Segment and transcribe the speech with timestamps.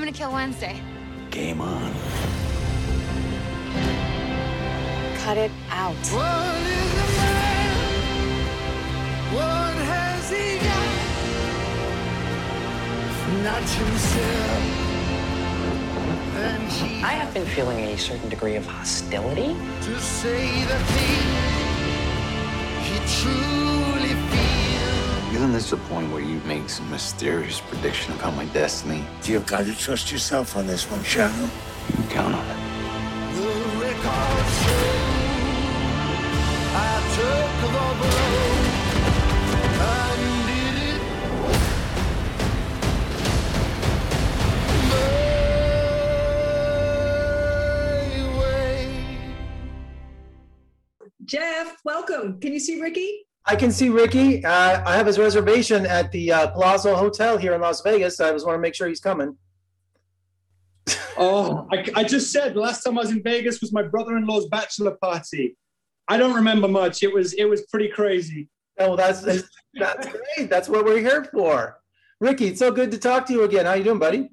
[0.00, 0.80] I'm gonna kill Wednesday.
[1.30, 1.92] Game on.
[5.18, 5.94] Cut it out.
[5.94, 8.46] What is a man?
[9.34, 10.88] What has he got?
[13.44, 14.64] Not himself.
[16.34, 16.72] And
[17.04, 19.54] I have been feeling a certain degree of hostility.
[19.82, 21.68] to say the things
[22.88, 23.69] he truly feels.
[25.40, 29.06] Isn't this the point where you make some mysterious prediction about my destiny?
[29.22, 31.44] You've got to trust yourself on this one, Shadow.
[31.88, 32.56] You can count on it.
[33.36, 33.48] The
[33.80, 35.00] record shows
[36.76, 38.20] I took the blow
[39.80, 41.00] and did it
[48.12, 49.32] my way.
[51.24, 52.38] Jeff, welcome.
[52.40, 53.24] Can you see Ricky?
[53.46, 54.44] I can see Ricky.
[54.44, 58.20] Uh, I have his reservation at the uh, Palazzo Hotel here in Las Vegas.
[58.20, 59.36] I just want to make sure he's coming.
[61.22, 64.46] Oh, I, I just said the last time I was in Vegas was my brother-in-law's
[64.46, 65.54] bachelor party.
[66.08, 67.02] I don't remember much.
[67.02, 68.48] It was it was pretty crazy.
[68.78, 70.48] Oh, that's that's great.
[70.48, 71.78] That's what we're here for.
[72.20, 73.66] Ricky, it's so good to talk to you again.
[73.66, 74.30] How you doing, buddy?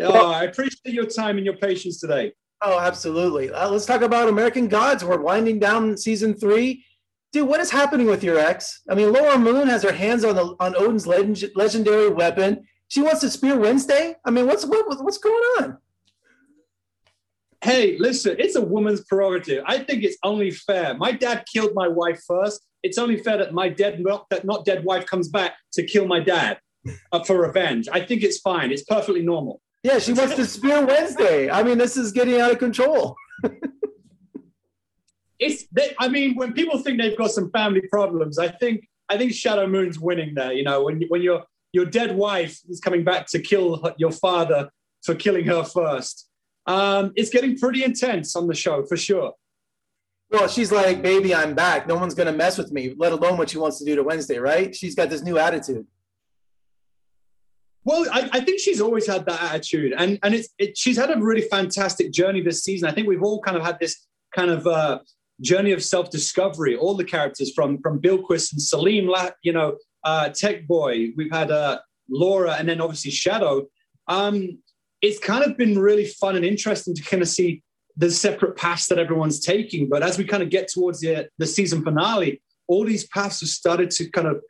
[0.00, 2.32] Oh, I appreciate your time and your patience today.
[2.62, 3.50] Oh, absolutely.
[3.50, 5.04] Uh, let's talk about American Gods.
[5.04, 6.84] We're winding down season three.
[7.32, 8.82] Dude, what is happening with your ex?
[8.90, 12.66] I mean, Laura Moon has her hands on the on Odin's legend, legendary weapon.
[12.88, 14.16] She wants to spear Wednesday.
[14.24, 15.78] I mean, what's what, what's going on?
[17.62, 19.64] Hey, listen, it's a woman's prerogative.
[19.66, 20.94] I think it's only fair.
[20.94, 22.60] My dad killed my wife first.
[22.82, 26.06] It's only fair that my dead not, that not dead wife comes back to kill
[26.06, 26.58] my dad
[27.12, 27.88] uh, for revenge.
[27.90, 28.72] I think it's fine.
[28.72, 29.60] It's perfectly normal.
[29.84, 31.50] Yeah, she wants to spear Wednesday.
[31.50, 33.16] I mean, this is getting out of control.
[35.42, 39.18] It's they, I mean, when people think they've got some family problems, I think I
[39.18, 40.52] think Shadow Moon's winning there.
[40.52, 44.12] You know, when when your your dead wife is coming back to kill her- your
[44.12, 44.70] father
[45.04, 46.28] for killing her first.
[46.66, 49.32] Um, it's getting pretty intense on the show for sure.
[50.30, 51.88] Well, she's like, baby, I'm back.
[51.88, 54.38] No one's gonna mess with me, let alone what she wants to do to Wednesday,
[54.38, 54.74] right?
[54.74, 55.86] She's got this new attitude.
[57.84, 61.10] Well, I, I think she's always had that attitude, and and it's it, she's had
[61.10, 62.88] a really fantastic journey this season.
[62.88, 65.00] I think we've all kind of had this kind of uh,
[65.40, 66.76] journey of self discovery.
[66.76, 69.10] All the characters from from Bilquis and Salim,
[69.42, 71.08] you know, uh, Tech Boy.
[71.16, 73.66] We've had uh, Laura, and then obviously Shadow.
[74.08, 74.58] Um,
[75.00, 77.62] it's kind of been really fun and interesting to kind of see
[77.96, 79.88] the separate paths that everyone's taking.
[79.88, 83.48] But as we kind of get towards the the season finale, all these paths have
[83.48, 84.40] started to kind of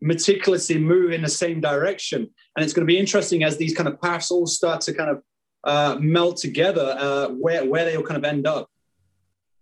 [0.00, 2.28] meticulously move in the same direction.
[2.56, 5.10] And it's going to be interesting as these kind of paths all start to kind
[5.10, 5.22] of
[5.64, 8.68] uh, melt together, uh, where, where they'll kind of end up.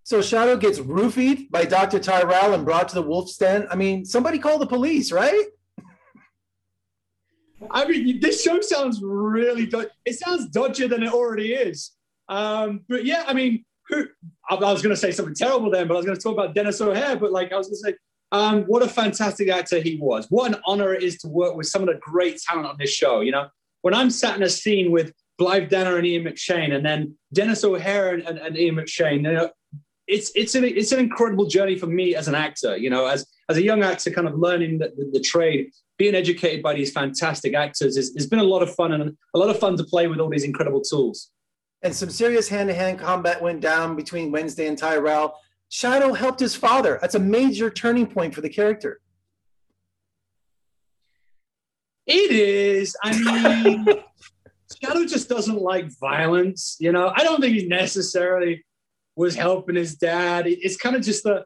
[0.05, 1.99] So Shadow gets roofied by Dr.
[1.99, 3.67] Tyrell and brought to the wolf's den.
[3.71, 5.47] I mean, somebody call the police, right?
[7.71, 11.93] I mean, this show sounds really, do- it sounds dodgier than it already is.
[12.29, 14.05] Um, but yeah, I mean, who,
[14.51, 16.35] I I was going to say something terrible then, but I was going to talk
[16.35, 17.17] about Dennis O'Hare.
[17.17, 17.95] But like I was going to say,
[18.33, 20.27] um, what a fantastic actor he was.
[20.29, 22.91] What an honor it is to work with some of the great talent on this
[22.91, 23.21] show.
[23.21, 23.49] You know,
[23.81, 27.65] when I'm sat in a scene with Blythe Danner and Ian McShane, and then Dennis
[27.65, 29.51] O'Hare and, and, and Ian McShane, you know,
[30.07, 32.77] it's it's an it's an incredible journey for me as an actor.
[32.77, 36.15] You know, as as a young actor, kind of learning the, the, the trade, being
[36.15, 39.51] educated by these fantastic actors, is, has been a lot of fun and a lot
[39.51, 41.31] of fun to play with all these incredible tools.
[41.83, 45.39] And some serious hand-to-hand combat went down between Wednesday and Tyrell.
[45.69, 46.99] Shadow helped his father.
[47.01, 49.01] That's a major turning point for the character.
[52.07, 52.97] It is.
[53.03, 53.87] I mean,
[54.83, 56.77] Shadow just doesn't like violence.
[56.81, 58.65] You know, I don't think he necessarily
[59.17, 60.47] was helping his dad.
[60.47, 61.45] It's kind of just the,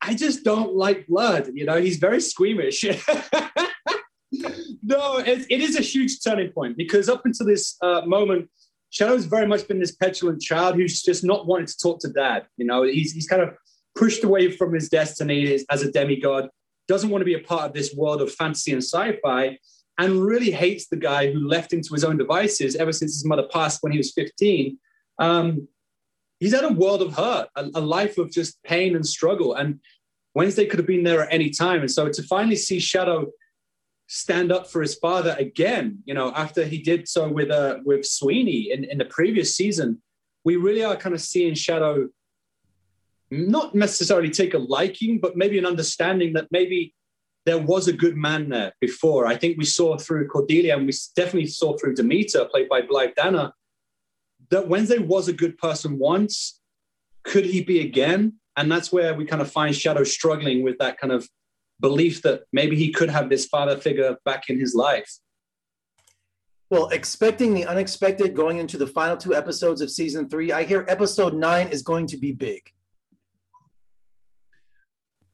[0.00, 1.50] I just don't like blood.
[1.54, 2.84] You know, he's very squeamish.
[4.82, 8.48] no, it, it is a huge turning point because up until this uh, moment,
[8.90, 12.46] Shadow's very much been this petulant child who's just not wanted to talk to dad.
[12.56, 13.54] You know, he's, he's kind of
[13.96, 16.48] pushed away from his destiny as, a demigod,
[16.88, 19.58] doesn't want to be a part of this world of fantasy and sci fi,
[19.98, 23.24] and really hates the guy who left him to his own devices ever since his
[23.24, 24.78] mother passed when he was 15.
[25.18, 25.68] Um,
[26.42, 29.54] he's had a world of hurt, a, a life of just pain and struggle.
[29.54, 29.78] And
[30.34, 31.82] Wednesday could have been there at any time.
[31.82, 33.30] And so to finally see Shadow
[34.08, 38.04] stand up for his father again, you know, after he did so with uh, with
[38.04, 40.02] Sweeney in, in the previous season,
[40.44, 42.08] we really are kind of seeing Shadow
[43.30, 46.92] not necessarily take a liking, but maybe an understanding that maybe
[47.46, 49.26] there was a good man there before.
[49.26, 53.14] I think we saw through Cordelia and we definitely saw through Demeter, played by Blythe
[53.14, 53.52] Danner,
[54.52, 56.60] that Wednesday was a good person once.
[57.24, 58.34] Could he be again?
[58.56, 61.26] And that's where we kind of find Shadow struggling with that kind of
[61.80, 65.10] belief that maybe he could have this father figure back in his life.
[66.68, 70.84] Well, expecting the unexpected going into the final two episodes of season three, I hear
[70.86, 72.60] episode nine is going to be big.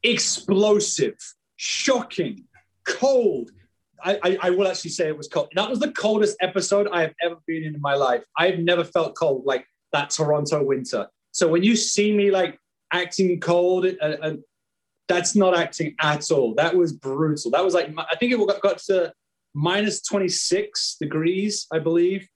[0.05, 1.19] Explosive,
[1.57, 2.45] shocking,
[2.87, 3.51] cold.
[4.05, 5.49] I, I, will actually say it was cold.
[5.55, 8.23] That was the coldest episode I have ever been in in my life.
[8.37, 11.09] I've never felt cold like that Toronto winter.
[11.33, 12.59] So when you see me like
[12.93, 14.35] acting cold, uh, uh,
[15.09, 16.55] that's not acting at all.
[16.55, 17.51] That was brutal.
[17.51, 19.13] That was like I think it got, got to
[19.55, 22.29] minus 26 degrees, I believe.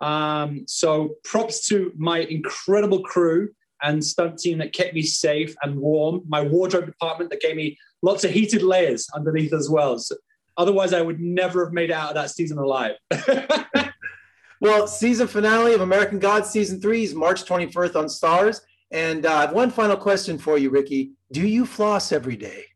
[0.00, 3.50] Um, so props to my incredible crew
[3.82, 6.22] and stunt team that kept me safe and warm.
[6.28, 9.98] My wardrobe department that gave me lots of heated layers underneath as well.
[9.98, 10.16] So
[10.56, 12.96] otherwise, I would never have made it out of that season alive.
[14.60, 18.60] well, season finale of American Gods season three is March 21st on Starz.
[18.90, 21.12] And uh, I have one final question for you, Ricky.
[21.32, 22.66] Do you floss every day?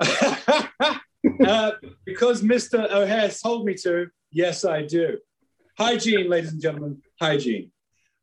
[0.00, 1.72] uh,
[2.04, 2.90] because Mr.
[2.90, 5.18] O'Hare told me to, yes, I do.
[5.78, 7.70] Hygiene, ladies and gentlemen, hygiene.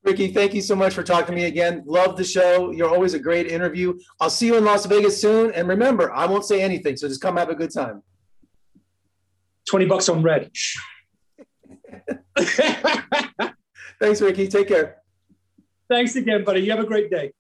[0.08, 1.84] Ricky, thank you so much for talking to me again.
[1.86, 2.72] Love the show.
[2.72, 4.00] You're always a great interview.
[4.22, 5.52] I'll see you in Las Vegas soon.
[5.52, 8.02] And remember, I won't say anything, so just come have a good time.
[9.70, 10.50] 20 bucks on red.
[14.00, 14.48] Thanks, Ricky.
[14.48, 15.02] Take care.
[15.90, 16.62] Thanks again, buddy.
[16.62, 17.34] You have a great day.